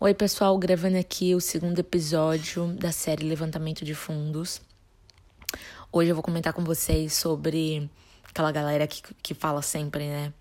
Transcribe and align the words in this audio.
Oi, 0.00 0.12
pessoal, 0.12 0.58
gravando 0.58 0.98
aqui 0.98 1.36
o 1.36 1.40
segundo 1.40 1.78
episódio 1.78 2.66
da 2.74 2.90
série 2.90 3.24
Levantamento 3.24 3.84
de 3.84 3.94
Fundos. 3.94 4.60
Hoje 5.90 6.10
eu 6.10 6.16
vou 6.16 6.22
comentar 6.22 6.52
com 6.52 6.64
vocês 6.64 7.14
sobre 7.14 7.88
aquela 8.28 8.50
galera 8.50 8.88
que, 8.88 9.00
que 9.22 9.32
fala 9.34 9.62
sempre, 9.62 10.08
né? 10.08 10.32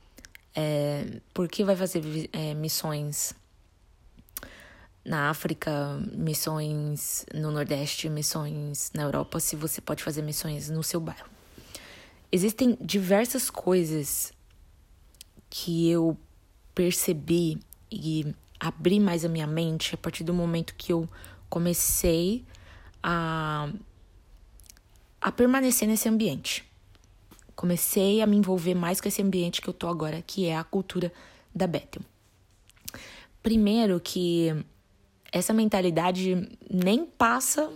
É, 0.55 1.05
por 1.33 1.47
que 1.47 1.63
vai 1.63 1.75
fazer 1.75 2.01
é, 2.33 2.55
missões 2.55 3.33
na 5.05 5.29
África, 5.29 5.71
missões 6.11 7.23
no 7.31 7.51
Nordeste, 7.51 8.09
missões 8.09 8.91
na 8.93 9.03
Europa, 9.03 9.39
se 9.39 9.55
você 9.55 9.79
pode 9.79 10.03
fazer 10.03 10.23
missões 10.23 10.67
no 10.67 10.81
seu 10.83 10.99
bairro? 10.99 11.29
Existem 12.31 12.75
diversas 12.81 13.51
coisas 13.51 14.33
que 15.47 15.89
eu 15.89 16.17
percebi 16.73 17.59
e 17.91 18.33
abrir 18.63 18.99
mais 18.99 19.25
a 19.25 19.29
minha 19.29 19.45
mente 19.45 19.93
a 19.93 19.97
partir 19.97 20.23
do 20.23 20.33
momento 20.33 20.73
que 20.75 20.93
eu 20.93 21.07
comecei 21.49 22.45
a, 23.01 23.69
a 25.21 25.31
permanecer 25.31 25.87
nesse 25.87 26.07
ambiente. 26.07 26.63
Comecei 27.55 28.21
a 28.21 28.25
me 28.25 28.37
envolver 28.37 28.73
mais 28.73 29.01
com 29.01 29.07
esse 29.07 29.21
ambiente 29.21 29.61
que 29.61 29.67
eu 29.67 29.73
tô 29.73 29.87
agora, 29.87 30.23
que 30.25 30.45
é 30.45 30.57
a 30.57 30.63
cultura 30.63 31.11
da 31.53 31.67
Bethel. 31.67 32.01
Primeiro 33.41 33.99
que 33.99 34.55
essa 35.31 35.53
mentalidade 35.53 36.57
nem 36.69 37.05
passa 37.05 37.69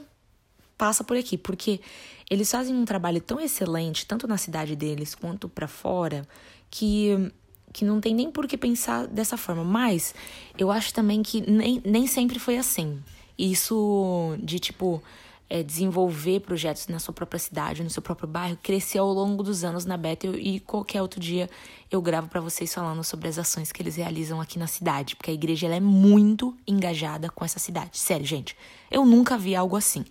passa 0.78 1.04
por 1.04 1.18
aqui, 1.18 1.38
porque 1.38 1.82
eles 2.30 2.52
fazem 2.52 2.76
um 2.76 2.86
trabalho 2.86 3.20
tão 3.20 3.40
excelente, 3.40 4.06
tanto 4.06 4.28
na 4.28 4.38
cidade 4.38 4.76
deles 4.76 5.16
quanto 5.16 5.50
para 5.50 5.68
fora, 5.68 6.28
que 6.70 7.32
que 7.74 7.86
não 7.86 8.00
tem 8.00 8.14
nem 8.14 8.32
por 8.32 8.48
que 8.48 8.58
pensar 8.58 9.08
dessa 9.08 9.38
forma. 9.38 9.64
Mas 9.64 10.14
eu 10.58 10.72
acho 10.72 10.94
também 10.94 11.22
que 11.22 11.42
nem, 11.50 11.82
nem 11.86 12.08
sempre 12.08 12.40
foi 12.40 12.58
assim. 12.58 13.00
Isso 13.38 14.36
de, 14.40 14.60
tipo, 14.60 15.02
é, 15.50 15.64
desenvolver 15.64 16.42
projetos 16.42 16.88
na 16.88 17.00
sua 17.00 17.14
própria 17.14 17.40
cidade, 17.40 17.84
no 17.84 17.90
seu 17.90 18.02
próprio 18.02 18.28
bairro, 18.28 18.58
cresceu 18.62 19.04
ao 19.04 19.14
longo 19.14 19.44
dos 19.44 19.64
anos 19.64 19.86
na 19.86 19.96
Bethel 19.96 20.36
e 20.36 20.60
qualquer 20.60 21.02
outro 21.02 21.20
dia 21.20 21.50
eu 21.90 22.02
gravo 22.02 22.28
para 22.28 22.42
vocês 22.42 22.74
falando 22.74 23.04
sobre 23.04 23.28
as 23.28 23.38
ações 23.38 23.72
que 23.72 23.82
eles 23.82 23.96
realizam 23.96 24.42
aqui 24.42 24.60
na 24.60 24.68
cidade, 24.68 25.16
porque 25.16 25.32
a 25.32 25.34
igreja 25.34 25.68
ela 25.68 25.76
é 25.76 25.80
muito 25.80 26.56
engajada 26.68 27.30
com 27.30 27.46
essa 27.46 27.60
cidade. 27.60 27.98
Sério, 27.98 28.26
gente, 28.26 28.58
eu 28.92 29.06
nunca 29.06 29.38
vi 29.38 29.56
algo 29.56 29.76
assim. 29.76 30.04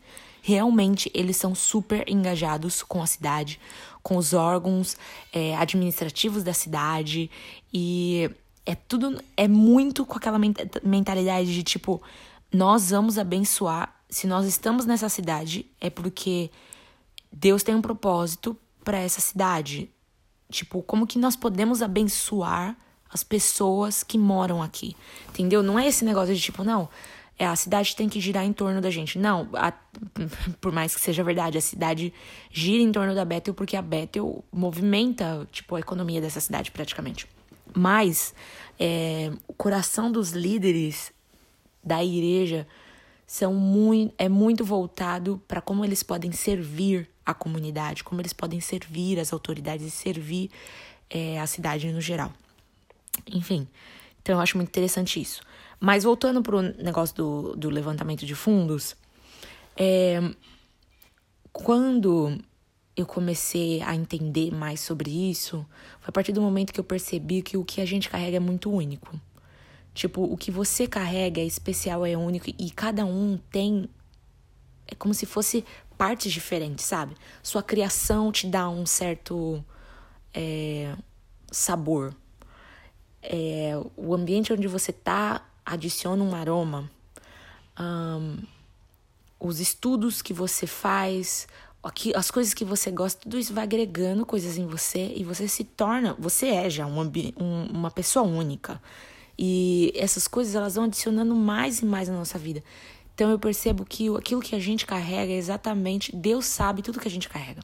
Realmente 0.47 1.11
eles 1.13 1.37
são 1.37 1.57
super 1.57 2.09
engajados 2.09 2.81
com 2.81 3.03
a 3.03 3.07
cidade, 3.07 3.59
com 4.01 4.17
os 4.17 4.33
órgãos 4.33 4.97
é, 5.33 5.57
administrativos 5.57 6.45
da 6.45 6.53
cidade. 6.53 7.29
E 7.75 8.31
é 8.65 8.77
tudo 8.77 9.21
é 9.37 9.49
muito 9.49 10.07
com 10.07 10.17
aquela 10.17 10.39
mentalidade 10.85 11.53
de 11.53 11.65
tipo 11.65 12.01
nós 12.55 12.91
vamos 12.91 13.19
abençoar. 13.19 13.93
Se 14.09 14.29
nós 14.29 14.47
estamos 14.47 14.87
nessa 14.87 15.09
cidade 15.09 15.67
é 15.81 15.91
porque 15.91 16.49
Deus 17.33 17.65
tem 17.65 17.75
um 17.75 17.83
propósito 17.83 18.57
para 18.85 18.99
essa 18.99 19.21
cidade. 19.21 19.91
Tipo 20.49 20.81
como 20.81 21.09
que 21.09 21.19
nós 21.19 21.35
podemos 21.35 21.83
abençoar 21.83 22.77
as 23.11 23.25
pessoas 23.25 24.05
que 24.05 24.17
moram 24.17 24.63
aqui? 24.63 24.97
Entendeu? 25.29 25.61
Não 25.61 25.77
é 25.77 25.89
esse 25.89 26.05
negócio 26.05 26.33
de 26.33 26.41
tipo 26.41 26.63
não 26.63 26.89
é, 27.39 27.47
a 27.47 27.55
cidade 27.55 27.95
tem 27.95 28.09
que 28.09 28.21
girar 28.21 28.45
em 28.45 28.53
torno 28.53 28.81
da 28.81 28.91
gente. 28.91 29.19
Não, 29.19 29.49
a, 29.53 29.73
por 30.61 30.73
mais 30.73 30.95
que 30.95 31.01
seja 31.01 31.23
verdade, 31.23 31.59
a 31.59 31.61
cidade 31.61 32.13
gira 32.51 32.83
em 32.83 32.91
torno 32.91 33.15
da 33.15 33.25
Bethel 33.25 33.55
porque 33.55 33.77
a 33.77 33.83
Bethel 33.83 34.45
movimenta, 34.53 35.47
tipo, 35.53 35.75
a 35.77 35.81
economia 35.81 36.21
dessa 36.21 36.41
cidade 36.41 36.71
praticamente. 36.71 37.27
Mas 37.75 38.35
é, 38.79 39.31
o 39.47 39.53
coração 39.53 40.11
dos 40.11 40.31
líderes 40.31 41.13
da 41.85 42.03
igreja 42.03 42.67
são 43.27 43.53
muito, 43.53 44.15
é 44.17 44.29
muito 44.29 44.65
voltado 44.65 45.43
para 45.47 45.61
como 45.61 45.85
eles 45.85 46.03
podem 46.03 46.33
servir 46.33 47.09
a 47.25 47.35
comunidade, 47.35 48.05
como 48.05 48.21
eles 48.21 48.33
podem 48.33 48.61
servir 48.61 49.19
as 49.19 49.33
autoridades 49.33 49.87
e 49.87 49.91
servir 49.91 50.51
é, 51.11 51.39
a 51.41 51.47
cidade 51.47 51.91
no 51.93 52.01
geral. 52.01 52.33
Enfim, 53.27 53.67
então 54.23 54.37
eu 54.37 54.41
acho 54.41 54.57
muito 54.57 54.69
interessante 54.69 55.21
isso. 55.21 55.43
Mas 55.79 56.05
voltando 56.05 56.43
para 56.43 56.57
o 56.57 56.63
negócio 56.63 57.15
do, 57.15 57.57
do 57.57 57.71
levantamento 57.71 58.25
de 58.25 58.35
fundos, 58.35 58.97
é, 59.77 60.21
quando 61.53 62.39
eu 62.97 63.05
comecei 63.05 63.83
a 63.83 63.95
entender 63.95 64.51
mais 64.53 64.81
sobre 64.81 65.11
isso, 65.11 65.67
foi 66.01 66.09
a 66.09 66.13
partir 66.13 66.33
do 66.33 66.41
momento 66.41 66.73
que 66.73 66.81
eu 66.81 66.85
percebi 66.85 67.43
que 67.43 67.57
o 67.57 67.65
que 67.65 67.81
a 67.81 67.85
gente 67.85 68.09
carrega 68.09 68.39
é 68.39 68.41
muito 68.41 68.71
único. 68.71 69.21
Tipo, 69.93 70.23
o 70.25 70.37
que 70.37 70.51
você 70.51 70.87
carrega 70.87 71.41
é 71.41 71.45
especial, 71.45 72.05
é 72.05 72.17
único 72.17 72.51
e 72.59 72.71
cada 72.71 73.05
um 73.05 73.39
tem. 73.51 73.89
É 74.87 74.95
como 74.95 75.13
se 75.13 75.27
fosse 75.27 75.65
partes 75.97 76.33
diferentes, 76.33 76.85
sabe? 76.85 77.15
Sua 77.43 77.63
criação 77.63 78.31
te 78.31 78.47
dá 78.47 78.69
um 78.69 78.87
certo 78.87 79.65
é, 80.33 80.95
sabor. 81.51 82.15
É, 83.23 83.73
o 83.97 84.15
ambiente 84.15 84.53
onde 84.53 84.69
você 84.69 84.93
tá 84.93 85.43
adiciona 85.67 86.23
um 86.23 86.35
aroma. 86.35 86.89
Um, 87.79 88.39
os 89.39 89.61
estudos 89.61 90.23
que 90.23 90.33
você 90.33 90.67
faz, 90.67 91.47
as 92.15 92.31
coisas 92.31 92.55
que 92.55 92.65
você 92.65 92.91
gosta, 92.91 93.21
tudo 93.21 93.39
isso 93.39 93.53
vai 93.53 93.65
agregando 93.65 94.25
coisas 94.25 94.57
em 94.57 94.67
você 94.67 95.13
e 95.15 95.25
você 95.25 95.47
se 95.49 95.65
torna, 95.65 96.15
você 96.19 96.47
é 96.47 96.71
já 96.71 96.87
um, 96.87 97.01
um, 97.01 97.67
uma 97.71 97.91
pessoa 97.91 98.25
única. 98.25 98.81
E 99.39 99.93
essas 99.95 100.27
coisas 100.27 100.55
elas 100.55 100.77
vão 100.77 100.85
adicionando 100.85 101.35
mais 101.35 101.81
e 101.81 101.85
mais 101.85 102.09
na 102.09 102.17
nossa 102.17 102.39
vida. 102.39 102.63
Então 103.15 103.31
eu 103.31 103.39
percebo 103.39 103.85
que 103.85 104.09
aquilo 104.17 104.41
que 104.41 104.55
a 104.55 104.61
gente 104.61 104.87
carrega 104.87 105.33
é 105.33 105.37
exatamente 105.37 106.15
Deus 106.15 106.47
sabe 106.47 106.83
tudo 106.83 107.01
que 107.01 107.09
a 107.09 107.11
gente 107.11 107.29
carrega. 107.29 107.61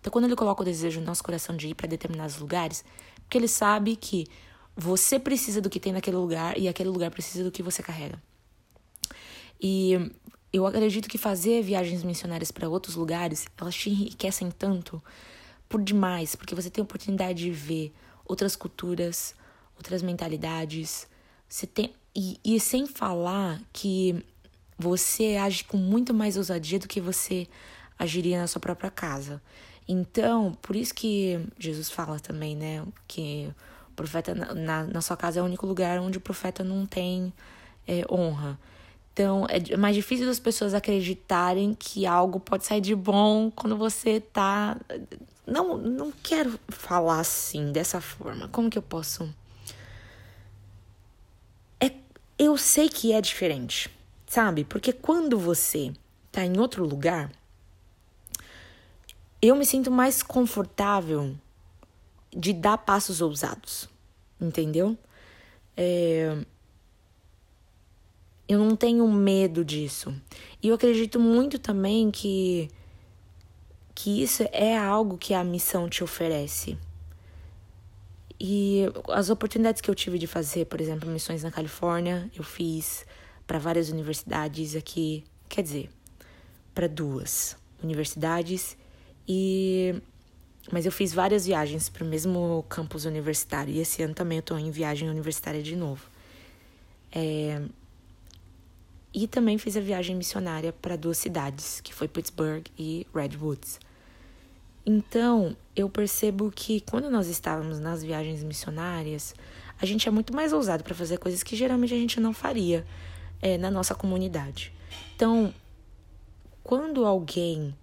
Então 0.00 0.10
quando 0.10 0.24
ele 0.24 0.36
coloca 0.36 0.62
o 0.62 0.64
desejo 0.64 1.00
no 1.00 1.06
nosso 1.06 1.22
coração 1.22 1.56
de 1.56 1.68
ir 1.68 1.74
para 1.74 1.86
determinados 1.86 2.38
lugares, 2.38 2.84
porque 3.22 3.36
ele 3.36 3.48
sabe 3.48 3.96
que 3.96 4.26
você 4.76 5.18
precisa 5.18 5.60
do 5.60 5.70
que 5.70 5.80
tem 5.80 5.92
naquele 5.92 6.16
lugar 6.16 6.58
e 6.58 6.68
aquele 6.68 6.88
lugar 6.88 7.10
precisa 7.10 7.44
do 7.44 7.50
que 7.50 7.62
você 7.62 7.82
carrega. 7.82 8.20
E 9.60 10.10
eu 10.52 10.66
acredito 10.66 11.08
que 11.08 11.18
fazer 11.18 11.62
viagens 11.62 12.02
missionárias 12.02 12.50
para 12.50 12.68
outros 12.68 12.96
lugares, 12.96 13.46
elas 13.58 13.74
te 13.74 13.90
enriquecem 13.90 14.50
tanto 14.50 15.02
por 15.68 15.82
demais, 15.82 16.34
porque 16.34 16.54
você 16.54 16.70
tem 16.70 16.82
a 16.82 16.84
oportunidade 16.84 17.44
de 17.44 17.50
ver 17.50 17.94
outras 18.24 18.56
culturas, 18.56 19.34
outras 19.76 20.02
mentalidades. 20.02 21.06
Você 21.48 21.66
tem 21.66 21.94
e, 22.14 22.40
e 22.44 22.58
sem 22.58 22.86
falar 22.86 23.60
que 23.72 24.24
você 24.76 25.36
age 25.36 25.64
com 25.64 25.76
muito 25.76 26.12
mais 26.12 26.36
ousadia 26.36 26.78
do 26.78 26.88
que 26.88 27.00
você 27.00 27.46
agiria 27.98 28.40
na 28.40 28.46
sua 28.46 28.60
própria 28.60 28.90
casa. 28.90 29.40
Então, 29.86 30.56
por 30.62 30.74
isso 30.74 30.94
que 30.94 31.38
Jesus 31.58 31.90
fala 31.90 32.18
também, 32.18 32.56
né, 32.56 32.84
que 33.06 33.52
profeta 34.00 34.34
na, 34.34 34.84
na 34.84 35.00
sua 35.02 35.16
casa 35.16 35.40
é 35.40 35.42
o 35.42 35.44
único 35.44 35.66
lugar 35.66 36.00
onde 36.00 36.16
o 36.16 36.20
profeta 36.20 36.64
não 36.64 36.86
tem 36.86 37.30
é, 37.86 38.02
honra. 38.10 38.58
Então, 39.12 39.46
é 39.48 39.76
mais 39.76 39.94
difícil 39.94 40.26
das 40.26 40.38
pessoas 40.38 40.72
acreditarem 40.72 41.74
que 41.74 42.06
algo 42.06 42.40
pode 42.40 42.64
sair 42.64 42.80
de 42.80 42.94
bom 42.94 43.50
quando 43.50 43.76
você 43.76 44.20
tá. 44.20 44.78
Não, 45.46 45.76
não 45.76 46.10
quero 46.10 46.58
falar 46.68 47.20
assim, 47.20 47.72
dessa 47.72 48.00
forma. 48.00 48.48
Como 48.48 48.70
que 48.70 48.78
eu 48.78 48.82
posso. 48.82 49.28
É, 51.78 51.92
eu 52.38 52.56
sei 52.56 52.88
que 52.88 53.12
é 53.12 53.20
diferente, 53.20 53.90
sabe? 54.26 54.64
Porque 54.64 54.94
quando 54.94 55.38
você 55.38 55.92
tá 56.32 56.42
em 56.42 56.58
outro 56.58 56.86
lugar, 56.86 57.30
eu 59.42 59.54
me 59.54 59.66
sinto 59.66 59.90
mais 59.90 60.22
confortável 60.22 61.36
de 62.34 62.54
dar 62.54 62.78
passos 62.78 63.20
ousados, 63.20 63.88
entendeu? 64.40 64.96
É... 65.76 66.36
Eu 68.48 68.58
não 68.58 68.74
tenho 68.74 69.06
medo 69.08 69.64
disso. 69.64 70.12
E 70.62 70.68
eu 70.68 70.74
acredito 70.74 71.20
muito 71.20 71.58
também 71.58 72.10
que, 72.10 72.68
que 73.94 74.22
isso 74.22 74.42
é 74.50 74.76
algo 74.76 75.16
que 75.16 75.32
a 75.32 75.44
missão 75.44 75.88
te 75.88 76.02
oferece. 76.02 76.76
E 78.40 78.86
as 79.08 79.30
oportunidades 79.30 79.80
que 79.80 79.90
eu 79.90 79.94
tive 79.94 80.18
de 80.18 80.26
fazer, 80.26 80.64
por 80.64 80.80
exemplo, 80.80 81.08
missões 81.08 81.42
na 81.42 81.50
Califórnia, 81.50 82.28
eu 82.34 82.42
fiz 82.42 83.06
para 83.46 83.58
várias 83.58 83.90
universidades 83.90 84.74
aqui, 84.74 85.24
quer 85.48 85.62
dizer, 85.62 85.90
para 86.74 86.88
duas 86.88 87.56
universidades 87.82 88.76
e 89.28 89.94
mas 90.72 90.86
eu 90.86 90.92
fiz 90.92 91.12
várias 91.12 91.46
viagens 91.46 91.88
para 91.88 92.04
o 92.04 92.06
mesmo 92.06 92.64
campus 92.68 93.04
universitário. 93.04 93.72
E 93.72 93.80
esse 93.80 94.02
ano 94.02 94.14
também 94.14 94.38
eu 94.38 94.40
estou 94.40 94.58
em 94.58 94.70
viagem 94.70 95.08
universitária 95.08 95.62
de 95.62 95.76
novo. 95.76 96.04
É... 97.12 97.60
E 99.12 99.26
também 99.26 99.58
fiz 99.58 99.76
a 99.76 99.80
viagem 99.80 100.14
missionária 100.14 100.72
para 100.72 100.96
duas 100.96 101.18
cidades, 101.18 101.80
que 101.80 101.92
foi 101.92 102.06
Pittsburgh 102.06 102.64
e 102.78 103.06
Redwoods. 103.14 103.80
Então, 104.86 105.56
eu 105.74 105.88
percebo 105.88 106.52
que 106.54 106.80
quando 106.80 107.10
nós 107.10 107.26
estávamos 107.26 107.80
nas 107.80 108.02
viagens 108.02 108.42
missionárias, 108.42 109.34
a 109.80 109.84
gente 109.84 110.08
é 110.08 110.10
muito 110.10 110.34
mais 110.34 110.52
ousado 110.52 110.84
para 110.84 110.94
fazer 110.94 111.18
coisas 111.18 111.42
que 111.42 111.56
geralmente 111.56 111.92
a 111.92 111.98
gente 111.98 112.20
não 112.20 112.32
faria. 112.32 112.86
é, 113.40 113.56
na 113.56 113.70
nossa 113.70 113.94
comunidade. 113.94 114.72
Então, 115.14 115.52
quando 116.62 117.04
alguém 117.06 117.74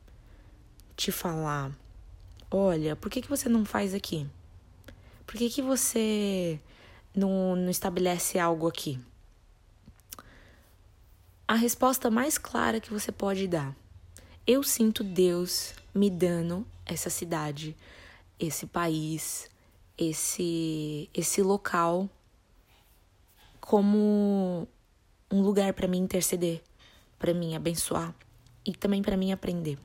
te 0.96 1.12
falar, 1.12 1.72
olha, 2.50 2.96
por 2.96 3.10
que, 3.10 3.22
que 3.22 3.30
você 3.30 3.50
não 3.50 3.66
faz 3.66 3.94
aqui? 3.94 4.28
Por 5.26 5.36
que, 5.36 5.50
que 5.50 5.62
você 5.62 6.60
não, 7.14 7.56
não 7.56 7.70
estabelece 7.70 8.40
algo 8.40 8.68
aqui? 8.68 9.00
A 11.48 11.56
resposta 11.56 12.10
mais 12.10 12.38
clara 12.38 12.80
que 12.80 12.92
você 12.92 13.12
pode 13.12 13.48
dar. 13.48 13.76
Eu 14.46 14.64
sinto 14.64 15.04
Deus 15.04 15.74
me 15.94 16.10
dando 16.10 16.66
essa 16.86 17.10
cidade, 17.10 17.76
esse 18.40 18.66
país, 18.66 19.50
esse 19.98 21.10
esse 21.14 21.42
local 21.42 22.10
como 23.60 24.68
um 25.30 25.42
lugar 25.42 25.74
para 25.74 25.88
mim 25.88 25.98
interceder, 25.98 26.62
para 27.20 27.34
mim 27.34 27.56
abençoar 27.56 28.16
e 28.66 28.72
também 28.74 29.02
para 29.02 29.18
mim 29.18 29.32
aprender. 29.32 29.78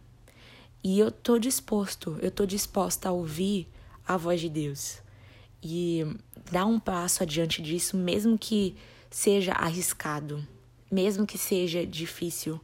E 0.84 0.99
eu 0.99 1.11
tô 1.11 1.38
disposto, 1.38 2.19
eu 2.20 2.31
tô 2.31 2.44
disposta 2.44 3.08
a 3.08 3.12
ouvir 3.12 3.69
a 4.06 4.17
voz 4.17 4.40
de 4.40 4.49
Deus 4.49 4.99
e 5.62 6.05
dar 6.50 6.67
um 6.67 6.81
passo 6.81 7.23
adiante 7.23 7.62
disso, 7.62 7.96
mesmo 7.96 8.37
que 8.37 8.75
seja 9.08 9.52
arriscado, 9.52 10.44
mesmo 10.90 11.26
que 11.26 11.38
seja 11.38 11.87
difícil, 11.87 12.61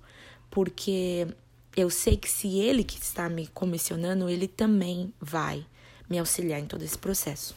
porque 0.51 1.29
eu 1.77 1.89
sei 1.91 2.17
que 2.17 2.29
se 2.29 2.59
ele 2.59 2.83
que 2.83 3.01
está 3.01 3.29
me 3.29 3.47
comissionando, 3.47 4.29
ele 4.29 4.49
também 4.49 5.13
vai 5.21 5.65
me 6.11 6.19
auxiliar 6.19 6.59
em 6.59 6.67
todo 6.67 6.83
esse 6.83 6.99
processo. 6.99 7.55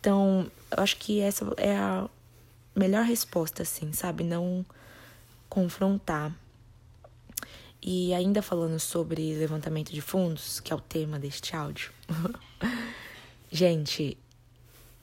Então, 0.00 0.50
eu 0.70 0.82
acho 0.82 0.98
que 0.98 1.20
essa 1.20 1.46
é 1.56 1.74
a 1.74 2.08
melhor 2.76 3.04
resposta, 3.04 3.62
assim, 3.62 3.92
sabe? 3.94 4.22
Não 4.22 4.66
confrontar. 5.48 6.30
E 7.86 8.14
ainda 8.14 8.40
falando 8.40 8.80
sobre 8.80 9.34
levantamento 9.34 9.92
de 9.92 10.00
fundos, 10.00 10.58
que 10.58 10.72
é 10.72 10.76
o 10.76 10.80
tema 10.80 11.18
deste 11.18 11.54
áudio. 11.54 11.92
Gente, 13.52 14.16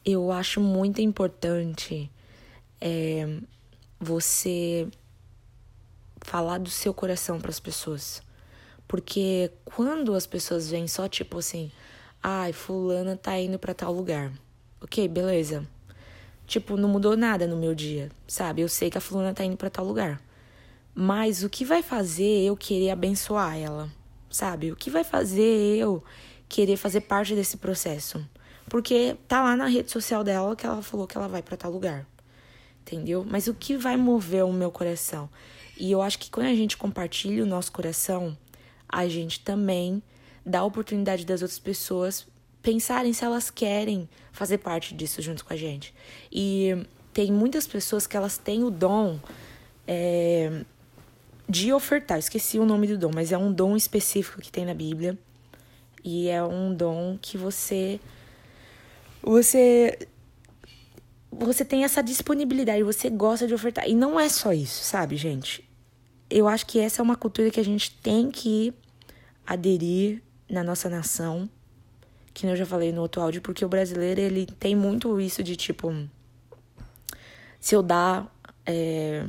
eu 0.03 0.31
acho 0.31 0.59
muito 0.59 0.99
importante 0.99 2.09
é, 2.81 3.37
você 3.99 4.87
falar 6.21 6.57
do 6.57 6.71
seu 6.71 6.91
coração 6.91 7.39
para 7.39 7.51
as 7.51 7.59
pessoas. 7.59 8.23
Porque 8.87 9.51
quando 9.63 10.15
as 10.15 10.25
pessoas 10.25 10.71
vêm 10.71 10.87
só 10.87 11.07
tipo 11.07 11.37
assim, 11.37 11.71
ai, 12.21 12.51
fulana 12.51 13.15
tá 13.15 13.39
indo 13.39 13.59
para 13.59 13.75
tal 13.75 13.93
lugar. 13.93 14.33
OK, 14.81 15.07
beleza. 15.07 15.67
Tipo, 16.47 16.75
não 16.75 16.89
mudou 16.89 17.15
nada 17.15 17.45
no 17.45 17.57
meu 17.57 17.75
dia, 17.75 18.09
sabe? 18.27 18.63
Eu 18.63 18.67
sei 18.67 18.89
que 18.89 18.97
a 18.97 19.01
fulana 19.01 19.35
tá 19.35 19.45
indo 19.45 19.55
para 19.55 19.69
tal 19.69 19.85
lugar. 19.85 20.19
Mas 20.93 21.43
o 21.43 21.49
que 21.49 21.63
vai 21.63 21.81
fazer 21.81 22.45
eu 22.45 22.55
querer 22.55 22.91
abençoar 22.91 23.57
ela? 23.57 23.89
Sabe? 24.29 24.71
O 24.71 24.75
que 24.75 24.89
vai 24.89 25.03
fazer 25.03 25.77
eu 25.77 26.03
querer 26.47 26.77
fazer 26.77 27.01
parte 27.01 27.33
desse 27.33 27.57
processo? 27.57 28.25
Porque 28.69 29.15
tá 29.27 29.41
lá 29.41 29.55
na 29.55 29.67
rede 29.67 29.91
social 29.91 30.23
dela 30.23 30.55
que 30.55 30.65
ela 30.65 30.81
falou 30.81 31.07
que 31.07 31.17
ela 31.17 31.27
vai 31.27 31.41
para 31.41 31.57
tal 31.57 31.71
lugar. 31.71 32.05
Entendeu? 32.81 33.25
Mas 33.29 33.47
o 33.47 33.53
que 33.53 33.77
vai 33.77 33.95
mover 33.95 34.43
o 34.43 34.53
meu 34.53 34.71
coração? 34.71 35.29
E 35.77 35.91
eu 35.91 36.01
acho 36.01 36.19
que 36.19 36.29
quando 36.29 36.47
a 36.47 36.55
gente 36.55 36.77
compartilha 36.77 37.43
o 37.43 37.47
nosso 37.47 37.71
coração, 37.71 38.37
a 38.87 39.07
gente 39.07 39.39
também 39.39 40.01
dá 40.45 40.59
a 40.59 40.63
oportunidade 40.63 41.25
das 41.25 41.41
outras 41.41 41.59
pessoas 41.59 42.27
pensarem 42.61 43.13
se 43.13 43.23
elas 43.23 43.49
querem 43.49 44.07
fazer 44.31 44.59
parte 44.59 44.93
disso 44.93 45.21
junto 45.21 45.43
com 45.45 45.53
a 45.53 45.57
gente. 45.57 45.93
E 46.31 46.85
tem 47.13 47.31
muitas 47.31 47.67
pessoas 47.67 48.05
que 48.05 48.15
elas 48.15 48.37
têm 48.37 48.63
o 48.63 48.69
dom 48.69 49.19
é, 49.87 50.63
de 51.51 51.73
ofertar. 51.73 52.17
esqueci 52.17 52.57
o 52.57 52.65
nome 52.65 52.87
do 52.87 52.97
dom, 52.97 53.11
mas 53.13 53.33
é 53.33 53.37
um 53.37 53.51
dom 53.51 53.75
específico 53.75 54.41
que 54.41 54.49
tem 54.49 54.65
na 54.65 54.73
Bíblia. 54.73 55.17
E 56.03 56.29
é 56.29 56.41
um 56.41 56.73
dom 56.73 57.17
que 57.21 57.37
você 57.37 57.99
você 59.21 60.07
você 61.31 61.63
tem 61.63 61.83
essa 61.83 62.01
disponibilidade, 62.01 62.83
você 62.83 63.09
gosta 63.09 63.45
de 63.47 63.53
ofertar. 63.53 63.87
E 63.87 63.93
não 63.93 64.19
é 64.19 64.29
só 64.29 64.53
isso, 64.53 64.83
sabe, 64.83 65.15
gente? 65.17 65.67
Eu 66.29 66.47
acho 66.47 66.65
que 66.65 66.79
essa 66.79 67.01
é 67.01 67.03
uma 67.03 67.15
cultura 67.15 67.51
que 67.51 67.59
a 67.59 67.63
gente 67.63 67.91
tem 67.99 68.31
que 68.31 68.73
aderir 69.45 70.21
na 70.49 70.63
nossa 70.63 70.89
nação, 70.89 71.49
que 72.33 72.47
eu 72.47 72.55
já 72.55 72.65
falei 72.65 72.91
no 72.91 73.01
outro 73.01 73.21
áudio, 73.21 73.41
porque 73.41 73.63
o 73.65 73.69
brasileiro 73.69 74.21
ele 74.21 74.45
tem 74.45 74.75
muito 74.75 75.19
isso 75.19 75.43
de 75.43 75.55
tipo 75.55 75.93
se 77.59 77.75
eu 77.75 77.83
dar, 77.83 78.33
é, 78.65 79.25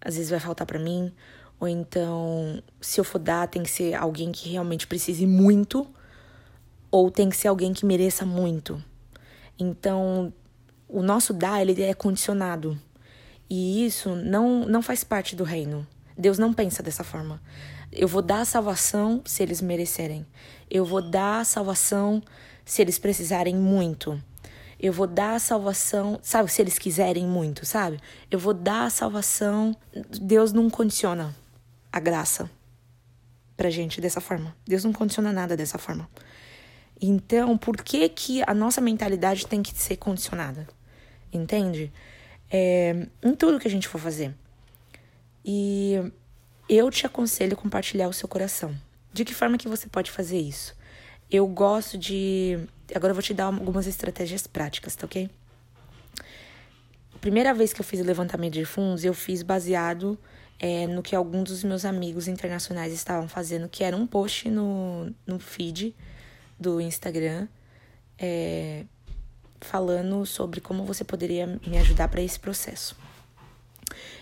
às 0.00 0.14
vezes 0.14 0.30
vai 0.30 0.38
faltar 0.38 0.66
para 0.66 0.78
mim, 0.78 1.12
ou 1.58 1.66
então 1.66 2.62
se 2.80 3.00
eu 3.00 3.04
for 3.04 3.18
dar 3.18 3.48
tem 3.48 3.62
que 3.62 3.70
ser 3.70 3.94
alguém 3.94 4.30
que 4.30 4.48
realmente 4.48 4.86
precise 4.86 5.26
muito, 5.26 5.86
ou 6.90 7.10
tem 7.10 7.28
que 7.28 7.36
ser 7.36 7.48
alguém 7.48 7.72
que 7.72 7.84
mereça 7.84 8.24
muito. 8.24 8.82
Então, 9.58 10.32
o 10.88 11.02
nosso 11.02 11.32
dar, 11.32 11.60
ele 11.60 11.82
é 11.82 11.94
condicionado. 11.94 12.78
E 13.48 13.84
isso 13.84 14.14
não, 14.14 14.66
não 14.66 14.82
faz 14.82 15.02
parte 15.02 15.34
do 15.34 15.44
reino. 15.44 15.86
Deus 16.16 16.38
não 16.38 16.52
pensa 16.52 16.82
dessa 16.82 17.04
forma. 17.04 17.40
Eu 17.92 18.08
vou 18.08 18.22
dar 18.22 18.40
a 18.40 18.44
salvação 18.44 19.22
se 19.24 19.42
eles 19.42 19.60
merecerem. 19.60 20.26
Eu 20.70 20.84
vou 20.84 21.02
dar 21.02 21.40
a 21.40 21.44
salvação 21.44 22.22
se 22.64 22.82
eles 22.82 22.98
precisarem 22.98 23.56
muito. 23.56 24.20
Eu 24.78 24.92
vou 24.92 25.06
dar 25.06 25.34
a 25.34 25.38
salvação, 25.38 26.18
sabe, 26.22 26.50
se 26.50 26.60
eles 26.60 26.78
quiserem 26.78 27.26
muito, 27.26 27.64
sabe? 27.64 27.98
Eu 28.30 28.38
vou 28.38 28.52
dar 28.52 28.84
a 28.84 28.90
salvação. 28.90 29.74
Deus 30.20 30.52
não 30.52 30.68
condiciona 30.68 31.34
a 31.96 31.98
graça 31.98 32.50
pra 33.56 33.70
gente 33.70 34.02
dessa 34.02 34.20
forma. 34.20 34.54
Deus 34.66 34.84
não 34.84 34.92
condiciona 34.92 35.32
nada 35.32 35.56
dessa 35.56 35.78
forma. 35.78 36.06
Então, 37.00 37.56
por 37.56 37.78
que, 37.78 38.06
que 38.10 38.42
a 38.46 38.52
nossa 38.52 38.82
mentalidade 38.82 39.46
tem 39.46 39.62
que 39.62 39.74
ser 39.74 39.96
condicionada? 39.96 40.68
Entende? 41.32 41.90
É, 42.50 43.06
em 43.22 43.34
tudo 43.34 43.58
que 43.58 43.66
a 43.66 43.70
gente 43.70 43.88
for 43.88 43.98
fazer. 43.98 44.34
E 45.42 45.94
eu 46.68 46.90
te 46.90 47.06
aconselho 47.06 47.54
a 47.54 47.56
compartilhar 47.56 48.08
o 48.08 48.12
seu 48.12 48.28
coração. 48.28 48.76
De 49.10 49.24
que 49.24 49.32
forma 49.32 49.56
que 49.56 49.66
você 49.66 49.88
pode 49.88 50.10
fazer 50.10 50.38
isso? 50.38 50.76
Eu 51.30 51.46
gosto 51.46 51.96
de. 51.96 52.58
Agora 52.94 53.12
eu 53.12 53.14
vou 53.14 53.22
te 53.22 53.32
dar 53.32 53.46
algumas 53.46 53.86
estratégias 53.86 54.46
práticas, 54.46 54.94
tá 54.94 55.06
ok? 55.06 55.30
Primeira 57.22 57.54
vez 57.54 57.72
que 57.72 57.80
eu 57.80 57.84
fiz 57.84 58.00
o 58.00 58.04
levantamento 58.04 58.52
de 58.52 58.66
fundos, 58.66 59.02
eu 59.02 59.14
fiz 59.14 59.42
baseado 59.42 60.18
é, 60.58 60.86
no 60.86 61.02
que 61.02 61.14
alguns 61.14 61.50
dos 61.50 61.64
meus 61.64 61.84
amigos 61.84 62.28
internacionais 62.28 62.92
estavam 62.92 63.28
fazendo, 63.28 63.68
que 63.68 63.84
era 63.84 63.96
um 63.96 64.06
post 64.06 64.48
no, 64.48 65.12
no 65.26 65.38
feed 65.38 65.94
do 66.58 66.80
Instagram 66.80 67.46
é, 68.18 68.84
falando 69.60 70.24
sobre 70.24 70.60
como 70.60 70.84
você 70.84 71.04
poderia 71.04 71.46
me 71.66 71.78
ajudar 71.78 72.08
para 72.08 72.22
esse 72.22 72.38
processo. 72.38 72.96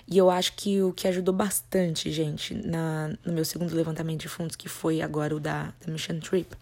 E 0.07 0.19
eu 0.19 0.31
acho 0.31 0.53
que 0.55 0.83
o 0.83 0.93
que 0.93 1.09
ajudou 1.09 1.35
bastante, 1.35 2.13
gente, 2.13 2.55
na, 2.55 3.17
no 3.25 3.33
meu 3.33 3.45
segundo 3.45 3.75
levantamento 3.75 4.21
de 4.21 4.29
fundos, 4.29 4.57
que 4.57 4.69
foi 4.69 5.01
agora 5.01 5.35
o 5.35 5.41
da, 5.41 5.73
da 5.81 5.93
Mission 5.93 6.21
Trip, 6.21 6.55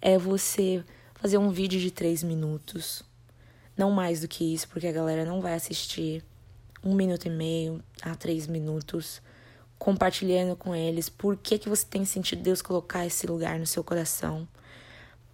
é 0.00 0.18
você 0.18 0.82
fazer 1.14 1.38
um 1.38 1.50
vídeo 1.50 1.78
de 1.78 1.90
três 1.90 2.22
minutos. 2.22 3.02
Não 3.76 3.92
mais 3.92 4.20
do 4.20 4.28
que 4.28 4.52
isso, 4.52 4.68
porque 4.68 4.88
a 4.88 4.92
galera 4.92 5.24
não 5.24 5.40
vai 5.40 5.54
assistir 5.54 6.24
um 6.82 6.94
minuto 6.94 7.26
e 7.26 7.30
meio 7.30 7.82
a 8.02 8.14
três 8.14 8.46
minutos, 8.46 9.20
compartilhando 9.78 10.56
com 10.56 10.74
eles 10.74 11.08
por 11.08 11.36
que, 11.36 11.58
que 11.58 11.68
você 11.68 11.84
tem 11.84 12.04
sentido 12.04 12.42
Deus 12.42 12.60
colocar 12.60 13.06
esse 13.06 13.26
lugar 13.26 13.58
no 13.58 13.66
seu 13.66 13.84
coração 13.84 14.46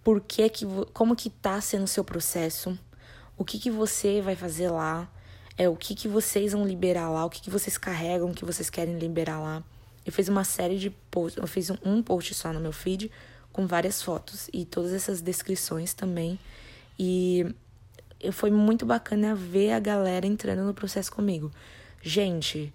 por 0.05 0.21
que 0.21 0.47
que, 0.49 0.65
como 0.93 1.15
que 1.15 1.31
tá 1.31 1.59
sendo 1.59 1.85
o 1.85 1.87
seu 1.87 2.03
processo, 2.03 2.77
o 3.35 3.43
que 3.43 3.57
que 3.57 3.71
você 3.71 4.21
vai 4.21 4.35
fazer 4.35 4.69
lá, 4.69 5.11
é 5.57 5.67
o 5.67 5.75
que 5.75 5.95
que 5.95 6.07
vocês 6.07 6.51
vão 6.51 6.63
liberar 6.63 7.09
lá, 7.09 7.25
o 7.25 7.29
que 7.29 7.41
que 7.41 7.49
vocês 7.49 7.75
carregam, 7.75 8.29
o 8.29 8.33
que 8.33 8.45
vocês 8.45 8.69
querem 8.69 8.99
liberar 8.99 9.39
lá. 9.39 9.63
Eu 10.05 10.11
fiz 10.11 10.27
uma 10.27 10.43
série 10.43 10.77
de 10.77 10.91
posts, 10.91 11.41
eu 11.41 11.47
fiz 11.47 11.71
um 11.83 12.03
post 12.03 12.35
só 12.35 12.53
no 12.53 12.59
meu 12.59 12.71
feed 12.71 13.11
com 13.51 13.65
várias 13.65 13.99
fotos 14.03 14.47
e 14.53 14.63
todas 14.63 14.93
essas 14.93 15.21
descrições 15.21 15.95
também. 15.95 16.37
E 16.99 17.55
foi 18.31 18.51
muito 18.51 18.85
bacana 18.85 19.35
ver 19.35 19.71
a 19.71 19.79
galera 19.79 20.25
entrando 20.25 20.63
no 20.63 20.73
processo 20.73 21.11
comigo. 21.11 21.51
Gente, 22.01 22.73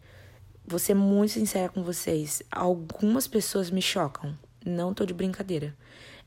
vou 0.66 0.78
ser 0.78 0.94
muito 0.94 1.32
sincera 1.32 1.68
com 1.68 1.82
vocês. 1.82 2.42
Algumas 2.50 3.26
pessoas 3.26 3.70
me 3.70 3.82
chocam. 3.82 4.36
Não 4.64 4.92
tô 4.94 5.04
de 5.04 5.14
brincadeira. 5.14 5.76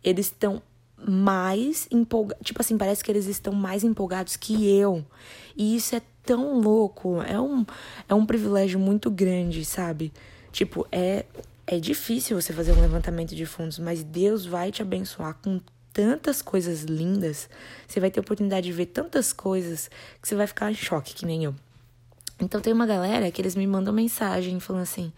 Eles 0.03 0.27
estão 0.27 0.61
mais 0.97 1.87
empolgados. 1.91 2.45
Tipo 2.45 2.61
assim, 2.61 2.77
parece 2.77 3.03
que 3.03 3.11
eles 3.11 3.25
estão 3.25 3.53
mais 3.53 3.83
empolgados 3.83 4.35
que 4.35 4.67
eu. 4.69 5.05
E 5.55 5.75
isso 5.75 5.95
é 5.95 6.01
tão 6.25 6.59
louco. 6.59 7.21
É 7.21 7.39
um, 7.39 7.65
é 8.07 8.13
um 8.13 8.25
privilégio 8.25 8.79
muito 8.79 9.11
grande, 9.11 9.63
sabe? 9.65 10.11
Tipo, 10.51 10.87
é, 10.91 11.25
é 11.65 11.79
difícil 11.79 12.39
você 12.39 12.53
fazer 12.53 12.71
um 12.73 12.81
levantamento 12.81 13.35
de 13.35 13.45
fundos, 13.45 13.79
mas 13.79 14.03
Deus 14.03 14.45
vai 14.45 14.71
te 14.71 14.81
abençoar 14.81 15.35
com 15.43 15.59
tantas 15.93 16.41
coisas 16.41 16.81
lindas. 16.81 17.47
Você 17.87 17.99
vai 17.99 18.09
ter 18.09 18.19
oportunidade 18.19 18.65
de 18.65 18.73
ver 18.73 18.87
tantas 18.87 19.31
coisas 19.31 19.89
que 20.21 20.27
você 20.27 20.35
vai 20.35 20.47
ficar 20.47 20.71
em 20.71 20.75
choque, 20.75 21.13
que 21.13 21.25
nem 21.25 21.43
eu. 21.43 21.55
Então 22.39 22.59
tem 22.59 22.73
uma 22.73 22.85
galera 22.85 23.29
que 23.31 23.41
eles 23.41 23.55
me 23.55 23.67
mandam 23.67 23.93
mensagem 23.93 24.59
falando 24.59 24.81
assim: 24.81 25.13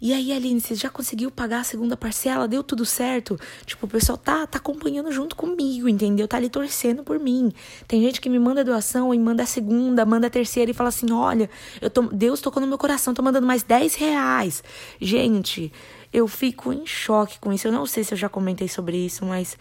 e 0.00 0.12
aí, 0.12 0.32
Aline, 0.32 0.60
você 0.60 0.74
já 0.74 0.90
conseguiu 0.90 1.30
pagar 1.30 1.60
a 1.60 1.64
segunda 1.64 1.96
parcela? 1.96 2.46
Deu 2.46 2.62
tudo 2.62 2.84
certo? 2.84 3.38
Tipo, 3.64 3.86
o 3.86 3.88
pessoal 3.88 4.18
tá, 4.18 4.46
tá 4.46 4.58
acompanhando 4.58 5.10
junto 5.10 5.34
comigo, 5.34 5.88
entendeu? 5.88 6.28
Tá 6.28 6.36
ali 6.36 6.50
torcendo 6.50 7.02
por 7.02 7.18
mim. 7.18 7.52
Tem 7.88 8.02
gente 8.02 8.20
que 8.20 8.28
me 8.28 8.38
manda 8.38 8.62
doação 8.62 9.14
e 9.14 9.18
manda 9.18 9.42
a 9.42 9.46
segunda, 9.46 10.04
manda 10.04 10.26
a 10.26 10.30
terceira 10.30 10.70
e 10.70 10.74
fala 10.74 10.90
assim: 10.90 11.10
olha, 11.12 11.48
eu 11.80 11.88
tô, 11.88 12.02
Deus 12.02 12.40
tocou 12.40 12.60
no 12.60 12.66
meu 12.66 12.78
coração, 12.78 13.14
tô 13.14 13.22
mandando 13.22 13.46
mais 13.46 13.62
10 13.62 13.94
reais. 13.94 14.62
Gente, 15.00 15.72
eu 16.12 16.28
fico 16.28 16.72
em 16.72 16.86
choque 16.86 17.38
com 17.38 17.52
isso. 17.52 17.66
Eu 17.66 17.72
não 17.72 17.86
sei 17.86 18.04
se 18.04 18.12
eu 18.12 18.18
já 18.18 18.28
comentei 18.28 18.68
sobre 18.68 18.98
isso, 18.98 19.24
mas 19.24 19.56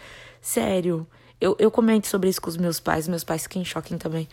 sério. 0.46 1.08
Eu, 1.42 1.56
eu 1.60 1.70
comento 1.70 2.08
sobre 2.08 2.30
isso 2.30 2.42
com 2.42 2.50
os 2.50 2.56
meus 2.56 2.80
pais, 2.80 3.08
meus 3.08 3.24
pais 3.24 3.44
ficam 3.44 3.62
em 3.62 3.66
choque 3.66 3.94
também. 3.98 4.28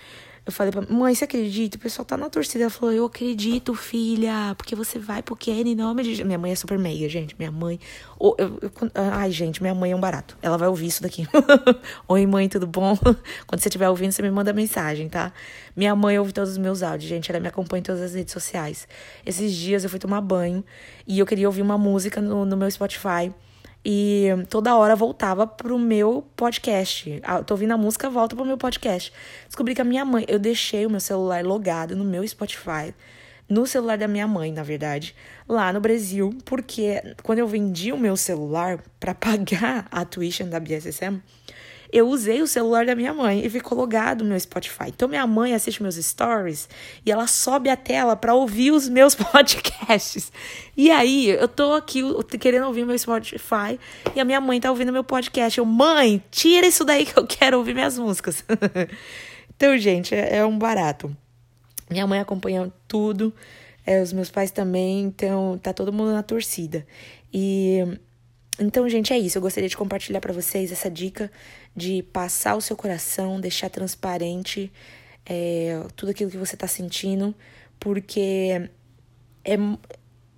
Eu 0.45 0.51
falei 0.51 0.73
pra 0.73 0.83
mãe, 0.83 1.15
você 1.15 1.23
acredita? 1.23 1.77
O 1.77 1.81
pessoal 1.81 2.05
tá 2.05 2.17
na 2.17 2.29
torcida. 2.29 2.65
Ela 2.65 2.71
falou, 2.71 2.93
eu 2.93 3.05
acredito, 3.05 3.75
filha, 3.77 4.55
porque 4.59 4.75
você 4.75 4.99
vai 4.99 5.23
pro 5.23 5.37
Kenny 5.37 5.71
em 5.71 5.75
nome 5.77 6.03
de. 6.03 6.25
Minha 6.25 6.39
mãe 6.39 6.51
é 6.51 6.55
super 6.57 6.77
meiga, 6.77 7.09
gente. 7.09 7.37
Minha 7.39 7.53
mãe. 7.53 7.79
Oh, 8.19 8.35
eu, 8.37 8.59
eu, 8.61 8.71
ai, 9.13 9.31
gente, 9.31 9.63
minha 9.63 9.75
mãe 9.75 9.93
é 9.93 9.97
um 9.97 10.01
barato. 10.01 10.37
Ela 10.43 10.59
vai 10.59 10.67
ouvir 10.67 10.87
isso 10.87 11.01
daqui. 11.01 11.29
Oi, 12.09 12.27
mãe, 12.27 12.49
tudo 12.49 12.67
bom? 12.67 12.97
Quando 13.47 13.61
você 13.61 13.69
estiver 13.69 13.89
ouvindo, 13.89 14.11
você 14.11 14.21
me 14.21 14.33
manda 14.33 14.53
mensagem, 14.53 15.09
tá? 15.09 15.33
Minha 15.77 15.95
mãe 15.95 16.19
ouve 16.19 16.33
todos 16.33 16.51
os 16.51 16.59
meus 16.59 16.83
áudios, 16.83 17.09
gente. 17.09 17.31
Ela 17.31 17.39
me 17.39 17.47
acompanha 17.47 17.79
em 17.79 17.85
todas 17.85 18.03
as 18.03 18.15
redes 18.15 18.33
sociais. 18.33 18.89
Esses 19.25 19.53
dias 19.55 19.85
eu 19.85 19.91
fui 19.91 20.01
tomar 20.01 20.21
banho 20.21 20.65
e 21.07 21.21
eu 21.21 21.27
queria 21.27 21.47
ouvir 21.47 21.63
uma 21.63 21.79
música 21.79 22.21
no, 22.21 22.45
no 22.45 22.57
meu 22.57 22.69
Spotify. 22.69 23.33
E 23.85 24.29
toda 24.49 24.77
hora 24.77 24.95
voltava 24.95 25.47
pro 25.47 25.79
meu 25.79 26.25
podcast. 26.37 27.21
Ah, 27.25 27.43
tô 27.43 27.55
ouvindo 27.55 27.73
a 27.73 27.77
música, 27.77 28.09
volta 28.09 28.37
pro 28.37 28.45
meu 28.45 28.57
podcast. 28.57 29.13
Descobri 29.47 29.75
que 29.75 29.81
a 29.81 29.85
minha 29.85 30.05
mãe, 30.05 30.25
eu 30.29 30.39
deixei 30.39 30.87
o 30.87 30.91
meu 30.91 31.01
celular 31.01 31.45
logado 31.45 31.97
no 31.97 32.05
meu 32.05 32.27
Spotify, 32.27 32.95
no 33.49 33.67
celular 33.67 33.99
da 33.99 34.07
minha 34.07 34.27
mãe, 34.27 34.53
na 34.53 34.63
verdade, 34.63 35.17
lá 35.49 35.73
no 35.73 35.81
Brasil, 35.81 36.37
porque 36.45 37.03
quando 37.25 37.41
eu 37.41 37.47
vendi 37.47 37.93
o 37.93 37.99
meu 37.99 38.17
celular 38.17 38.83
para 39.01 39.15
pagar 39.17 39.89
a 39.91 40.05
tuition 40.05 40.49
da 40.49 40.61
BSSM, 40.61 41.21
eu 41.93 42.09
usei 42.09 42.41
o 42.41 42.47
celular 42.47 42.87
da 42.87 42.95
minha 42.95 43.13
mãe 43.13 43.45
e 43.45 43.51
ficou 43.51 43.77
logado 43.77 44.25
no 44.25 44.31
meu 44.31 44.41
Spotify. 44.41 44.89
Então 44.89 45.07
minha 45.07 45.27
mãe 45.27 45.53
assiste 45.53 45.83
meus 45.83 45.97
stories 45.97 46.69
e 47.05 47.13
ela 47.13 47.27
sobe 47.27 47.69
a 47.69 47.77
tela 47.77 48.17
para 48.17 48.35
ouvir 48.35 48.71
os 48.71 48.89
meus 48.89 49.15
podcasts. 49.15 50.33
E 50.75 50.91
aí, 50.91 51.29
eu 51.29 51.47
tô 51.47 51.75
aqui 51.75 52.03
querendo 52.41 52.67
ouvir 52.67 52.87
meu 52.87 52.99
Spotify 52.99 53.79
e 54.15 54.21
a 54.21 54.25
minha 54.25 54.41
mãe 54.41 54.59
tá 54.59 54.71
ouvindo 54.71 54.91
meu 54.91 55.05
podcast. 55.05 55.59
Eu, 55.59 55.67
mãe, 55.67 56.23
tira 56.31 56.67
isso 56.67 56.83
daí 56.83 57.05
que 57.05 57.19
eu 57.19 57.27
quero 57.27 57.59
ouvir 57.59 57.75
minhas 57.75 57.99
músicas. 57.99 58.43
então, 59.55 59.77
gente, 59.77 60.15
é, 60.15 60.39
é 60.39 60.47
um 60.47 60.59
barato. 60.59 61.15
Minha 61.91 62.07
mãe 62.07 62.21
acompanha 62.21 62.73
tudo, 62.89 63.35
é, 63.85 64.01
os 64.01 64.15
meus 64.15 64.31
pais 64.31 64.51
também, 64.51 65.03
então 65.03 65.59
tá 65.63 65.75
todo 65.75 65.93
mundo 65.93 66.13
na 66.13 66.23
torcida. 66.23 66.87
E 67.31 67.85
então, 68.59 68.89
gente, 68.89 69.13
é 69.13 69.19
isso. 69.19 69.39
Eu 69.39 69.43
gostaria 69.43 69.69
de 69.69 69.77
compartilhar 69.77 70.21
para 70.21 70.33
vocês 70.33 70.71
essa 70.71 70.91
dica 70.91 71.31
de 71.75 72.03
passar 72.03 72.57
o 72.57 72.61
seu 72.61 72.77
coração, 72.77 73.41
deixar 73.41 73.71
transparente 73.71 74.73
é, 75.25 75.85
tudo 75.97 76.11
aquilo 76.11 76.31
que 76.31 76.37
você 76.37 76.57
tá 76.57 76.67
sentindo, 76.67 77.35
porque 77.79 78.71
é, 79.45 79.57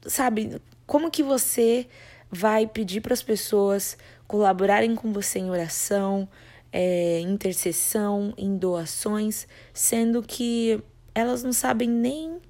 sabe, 0.07 0.61
como 0.87 1.11
que 1.11 1.23
você 1.23 1.87
vai 2.31 2.67
pedir 2.67 3.01
para 3.01 3.15
as 3.15 3.23
pessoas 3.23 3.97
colaborarem 4.27 4.95
com 4.95 5.13
você 5.13 5.39
em 5.39 5.51
oração, 5.51 6.29
é, 6.73 7.21
intercessão, 7.21 8.35
em 8.37 8.57
doações, 8.57 9.47
sendo 9.73 10.23
que 10.23 10.83
elas 11.15 11.43
não 11.43 11.53
sabem 11.53 11.89
nem 11.89 12.41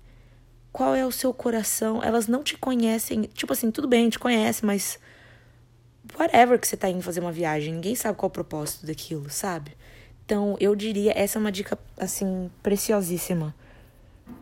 qual 0.73 0.95
é 0.95 1.07
o 1.07 1.13
seu 1.13 1.33
coração, 1.33 2.03
elas 2.03 2.27
não 2.27 2.43
te 2.43 2.57
conhecem. 2.57 3.23
Tipo 3.23 3.53
assim, 3.53 3.71
tudo 3.71 3.87
bem, 3.87 4.09
te 4.09 4.19
conhece, 4.19 4.65
mas 4.65 4.99
whatever 6.19 6.59
que 6.59 6.67
você 6.67 6.77
tá 6.77 6.89
indo 6.89 7.03
fazer 7.03 7.21
uma 7.21 7.33
viagem, 7.33 7.75
ninguém 7.75 7.95
sabe 7.95 8.17
qual 8.17 8.29
é 8.29 8.31
o 8.31 8.33
propósito 8.33 8.87
daquilo, 8.87 9.29
sabe? 9.31 9.73
Então, 10.25 10.57
eu 10.59 10.75
diria, 10.75 11.13
essa 11.15 11.39
é 11.39 11.41
uma 11.41 11.53
dica, 11.53 11.79
assim, 11.99 12.51
preciosíssima. 12.63 13.55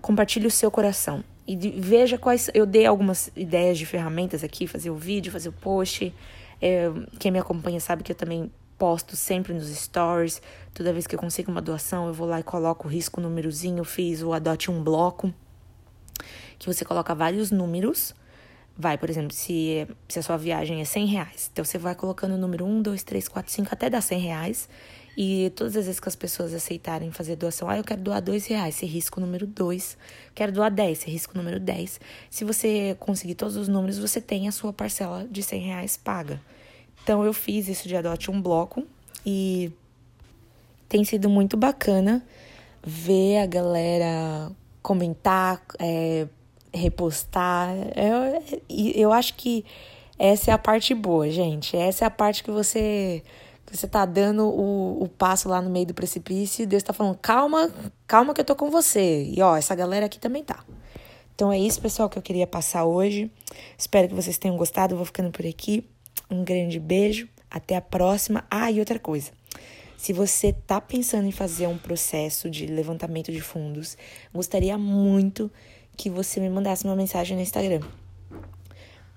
Compartilhe 0.00 0.47
o 0.47 0.50
seu 0.50 0.71
coração. 0.71 1.25
E 1.47 1.57
veja 1.57 2.17
quais. 2.17 2.49
Eu 2.55 2.64
dei 2.64 2.87
algumas 2.87 3.33
ideias 3.35 3.76
de 3.76 3.85
ferramentas 3.85 4.45
aqui, 4.45 4.69
fazer 4.69 4.91
o 4.91 4.95
vídeo, 4.95 5.33
fazer 5.33 5.49
o 5.49 5.52
post. 5.52 6.14
É, 6.61 6.88
quem 7.19 7.33
me 7.33 7.38
acompanha 7.38 7.81
sabe 7.81 8.05
que 8.05 8.12
eu 8.12 8.17
também 8.17 8.50
posto 8.79 9.17
sempre 9.17 9.52
nos 9.52 9.67
stories. 9.67 10.41
Toda 10.73 10.93
vez 10.93 11.07
que 11.07 11.17
eu 11.17 11.19
consigo 11.19 11.50
uma 11.50 11.61
doação, 11.61 12.07
eu 12.07 12.14
vou 12.14 12.29
lá 12.29 12.38
e 12.38 12.45
coloco 12.45 12.87
o 12.87 12.91
risco 12.91 13.21
númerozinho. 13.21 13.83
Fiz 13.83 14.23
o 14.23 14.33
adote 14.33 14.71
um 14.71 14.85
bloco. 14.85 15.35
Que 16.61 16.67
você 16.67 16.85
coloca 16.85 17.12
vários 17.12 17.50
números 17.50 18.14
Vai, 18.76 18.97
por 18.97 19.11
exemplo, 19.11 19.33
se, 19.33 19.87
se 20.09 20.19
a 20.19 20.23
sua 20.23 20.37
viagem 20.37 20.81
é 20.81 20.85
100 20.85 21.07
reais. 21.07 21.50
Então, 21.52 21.64
você 21.64 21.76
vai 21.76 21.95
colocando 21.95 22.35
o 22.35 22.38
número 22.38 22.64
1, 22.64 22.83
2, 22.83 23.02
3, 23.02 23.29
4, 23.29 23.52
5, 23.52 23.69
até 23.71 23.91
dar 23.91 24.00
100 24.00 24.19
reais. 24.21 24.69
E 25.17 25.52
todas 25.55 25.76
as 25.76 25.85
vezes 25.85 26.00
que 26.00 26.09
as 26.09 26.17
pessoas 26.17 26.55
aceitarem 26.55 27.11
fazer 27.11 27.37
doação, 27.37 27.69
ah, 27.69 27.76
eu 27.76 27.85
quero 27.85 28.00
doar 28.00 28.23
2 28.23 28.47
reais, 28.47 28.75
você 28.75 28.87
risca 28.87 29.21
o 29.21 29.21
número 29.21 29.47
2. 29.47 29.99
Quero 30.35 30.52
doar 30.52 30.71
10, 30.71 30.99
você 30.99 31.11
risca 31.11 31.35
o 31.35 31.37
número 31.37 31.61
10. 31.61 32.00
Se 32.31 32.45
você 32.45 32.97
conseguir 32.99 33.35
todos 33.35 33.57
os 33.57 33.69
números, 33.69 33.99
você 33.99 34.21
tem 34.21 34.49
a 34.49 34.52
sua 34.52 34.73
parcela 34.73 35.26
de 35.31 35.43
100 35.43 35.61
reais 35.61 35.97
paga. 35.99 36.41
Então, 37.02 37.23
eu 37.25 37.35
fiz 37.35 37.69
isso 37.69 37.87
de 37.87 37.97
adote 37.97 38.31
um 38.31 38.41
bloco 38.41 38.87
e 39.26 39.71
tem 40.88 41.05
sido 41.05 41.29
muito 41.29 41.57
bacana 41.57 42.25
ver 42.83 43.38
a 43.38 43.47
galera 43.47 44.50
comentar, 44.83 45.62
é, 45.79 46.26
repostar. 46.75 47.71
Eu, 47.97 48.93
eu 48.95 49.12
acho 49.12 49.35
que 49.35 49.64
essa 50.19 50.50
é 50.50 50.55
a 50.55 50.59
parte 50.59 50.95
boa, 50.95 51.31
gente. 51.31 51.76
Essa 51.76 52.05
é 52.05 52.07
a 52.07 52.11
parte 52.11 52.43
que 52.43 52.50
você 52.50 53.23
que 53.64 53.76
você 53.76 53.87
tá 53.87 54.05
dando 54.05 54.45
o, 54.45 55.02
o 55.02 55.09
passo 55.09 55.49
lá 55.49 55.62
no 55.62 55.71
meio 55.71 55.87
do 55.87 55.95
precipício 55.95 56.62
e 56.62 56.67
Deus 56.67 56.83
tá 56.83 56.93
falando, 56.93 57.17
calma, 57.17 57.73
calma 58.07 58.35
que 58.35 58.41
eu 58.41 58.45
tô 58.45 58.55
com 58.55 58.71
você. 58.71 59.25
E 59.25 59.41
ó, 59.41 59.57
essa 59.57 59.75
galera 59.75 60.07
aqui 60.07 60.19
também 60.19 60.45
tá. 60.45 60.62
Então 61.35 61.50
é 61.50 61.59
isso, 61.59 61.81
pessoal, 61.81 62.11
que 62.11 62.19
eu 62.19 62.23
queria 62.23 62.47
passar 62.47 62.85
hoje. 62.85 63.31
Espero 63.76 64.09
que 64.09 64.14
vocês 64.14 64.37
tenham 64.37 64.57
gostado. 64.57 64.93
Eu 64.93 64.99
vou 64.99 65.07
ficando 65.07 65.31
por 65.31 65.47
aqui. 65.47 65.88
Um 66.31 66.45
grande 66.45 66.79
beijo. 66.79 67.29
Até 67.50 67.76
a 67.76 67.81
próxima. 67.81 68.45
Ah, 68.50 68.71
e 68.71 68.79
outra 68.79 68.99
coisa. 68.99 69.31
Se 69.97 70.12
você 70.12 70.52
tá 70.52 70.81
pensando 70.81 71.26
em 71.26 71.33
fazer 71.33 71.67
um 71.67 71.79
processo 71.79 72.50
de 72.50 72.67
levantamento 72.67 73.31
de 73.31 73.41
fundos, 73.41 73.97
gostaria 74.35 74.76
muito 74.76 75.50
que 75.96 76.11
você 76.11 76.40
me 76.40 76.49
mandasse 76.49 76.84
uma 76.84 76.96
mensagem 76.96 77.37
no 77.37 77.42
Instagram. 77.42 77.80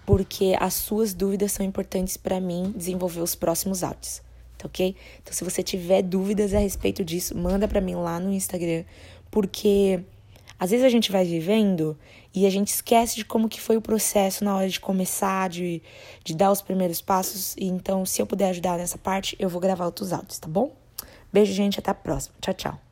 Porque 0.06 0.56
as 0.60 0.74
suas 0.74 1.14
dúvidas 1.14 1.52
são 1.52 1.66
importantes 1.66 2.16
para 2.16 2.40
mim 2.40 2.74
desenvolver 2.76 3.22
os 3.22 3.34
próximos 3.34 3.84
áudios, 3.84 4.22
tá 4.58 4.68
ok? 4.68 4.96
Então, 5.22 5.34
se 5.34 5.44
você 5.44 5.64
tiver 5.64 6.04
dúvidas 6.04 6.54
a 6.54 6.60
respeito 6.60 7.04
disso, 7.04 7.36
manda 7.36 7.68
para 7.68 7.82
mim 7.82 7.96
lá 7.96 8.20
no 8.20 8.32
Instagram, 8.32 8.84
porque 9.32 10.04
às 10.60 10.70
vezes 10.70 10.86
a 10.86 10.90
gente 10.90 11.12
vai 11.12 11.26
vivendo 11.26 11.98
e 12.34 12.46
a 12.46 12.50
gente 12.50 12.70
esquece 12.70 13.16
de 13.16 13.26
como 13.26 13.50
que 13.50 13.60
foi 13.60 13.78
o 13.78 13.82
processo 13.82 14.44
na 14.44 14.56
hora 14.56 14.70
de 14.70 14.80
começar, 14.80 15.50
de, 15.50 15.82
de 16.24 16.36
dar 16.36 16.52
os 16.52 16.62
primeiros 16.62 17.02
passos. 17.02 17.56
E 17.58 17.66
então, 17.66 18.06
se 18.06 18.22
eu 18.22 18.28
puder 18.28 18.50
ajudar 18.50 18.78
nessa 18.78 18.98
parte, 18.98 19.36
eu 19.40 19.50
vou 19.50 19.60
gravar 19.60 19.86
outros 19.86 20.14
áudios, 20.14 20.40
tá 20.40 20.48
bom? 20.48 20.72
Beijo, 21.32 21.54
gente, 21.54 21.80
até 21.80 21.92
a 21.92 21.96
próxima. 21.96 22.36
Tchau, 22.42 22.54
tchau. 22.54 22.85